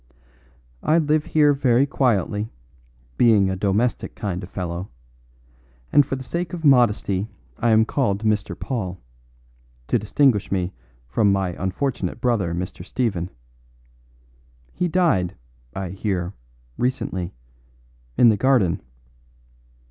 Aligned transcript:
"I 0.81 0.97
live 0.97 1.25
here 1.25 1.53
very 1.53 1.85
quietly, 1.85 2.49
being 3.17 3.51
a 3.51 3.55
domestic 3.55 4.15
kind 4.15 4.41
of 4.41 4.49
fellow; 4.49 4.89
and 5.93 6.03
for 6.03 6.15
the 6.15 6.23
sake 6.23 6.53
of 6.53 6.65
modesty 6.65 7.29
I 7.59 7.69
am 7.69 7.85
called 7.85 8.23
Mr. 8.23 8.59
Paul, 8.59 8.99
to 9.89 9.99
distinguish 9.99 10.51
me 10.51 10.73
from 11.05 11.31
my 11.31 11.49
unfortunate 11.49 12.19
brother 12.19 12.51
Mr. 12.55 12.83
Stephen. 12.83 13.29
He 14.73 14.87
died, 14.87 15.35
I 15.75 15.89
hear, 15.91 16.33
recently 16.79 17.35
in 18.17 18.29
the 18.29 18.37
garden. 18.37 18.81